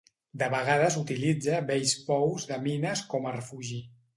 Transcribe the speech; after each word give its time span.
De 0.41 0.45
vegades 0.53 0.95
utilitza 1.01 1.59
vells 1.69 1.93
pous 2.09 2.49
de 2.53 2.61
mines 2.67 3.07
com 3.13 3.29
a 3.33 3.39
refugi. 3.41 3.83